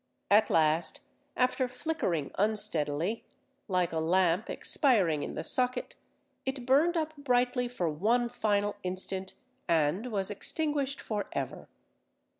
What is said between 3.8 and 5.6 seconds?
a lamp expiring in the